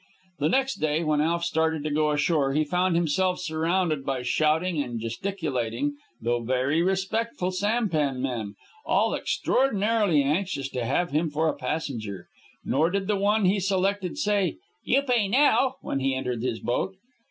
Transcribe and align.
The 0.39 0.49
next 0.49 0.77
day, 0.77 1.03
when 1.03 1.21
Alf 1.21 1.43
started 1.43 1.83
to 1.83 1.91
go 1.91 2.09
ashore, 2.09 2.53
he 2.53 2.63
found 2.63 2.95
himself 2.95 3.37
surrounded 3.39 4.03
by 4.03 4.23
shouting 4.23 4.81
and 4.81 4.99
gesticulating, 4.99 5.93
though 6.19 6.41
very 6.41 6.81
respectful, 6.81 7.51
sampan 7.51 8.19
men, 8.19 8.55
all 8.83 9.13
extraordinarily 9.13 10.23
anxious 10.23 10.69
to 10.69 10.83
have 10.85 11.11
him 11.11 11.29
for 11.29 11.49
a 11.49 11.55
passenger. 11.55 12.25
Nor 12.65 12.89
did 12.89 13.05
the 13.05 13.15
one 13.15 13.45
he 13.45 13.59
selected 13.59 14.17
say, 14.17 14.55
"You 14.83 15.03
pay 15.03 15.27
now," 15.27 15.75
when 15.81 15.99
he 15.99 16.15
entered 16.15 16.41
his 16.41 16.61
boat. 16.61 16.95